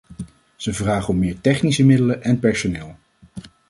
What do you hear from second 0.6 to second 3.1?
vragen om meer technische middelen en personeel.